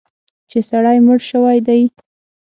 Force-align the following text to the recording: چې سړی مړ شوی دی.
چې 0.49 0.59
سړی 0.69 0.97
مړ 1.05 1.19
شوی 1.29 1.57
دی. 1.67 1.81